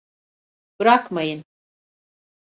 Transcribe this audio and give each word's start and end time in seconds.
Bırakmayın! 0.79 1.43